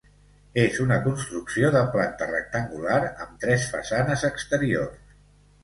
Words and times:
És 0.61 0.79
una 0.85 0.95
construcció 1.07 1.69
de 1.75 1.83
planta 1.97 2.29
rectangular 2.33 2.99
amb 3.05 3.37
tres 3.47 3.69
façanes 3.77 4.27
exteriors. 4.33 5.17